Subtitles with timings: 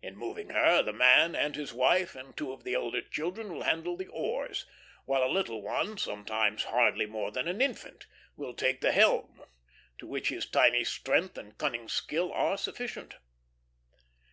[0.00, 3.64] In moving her, the man and his wife and two of the elder children will
[3.64, 4.66] handle the oars;
[5.04, 8.06] while a little one, sometimes hardly more than an infant,
[8.36, 9.42] will take the helm,
[9.98, 13.16] to which his tiny strength and cunning skill are sufficient.